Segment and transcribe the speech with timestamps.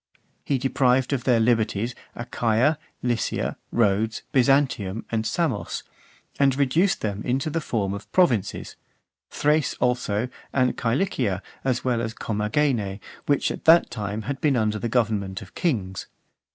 [0.43, 5.83] He deprived of their liberties, Achaia, Lycia, Rhodes, Byzantium, and Samos;
[6.39, 8.75] and reduced them into the form of provinces;
[9.29, 14.79] Thrace, also, and Cilicia, as well as Comagene, which until that time had been under
[14.79, 16.07] the government of kings.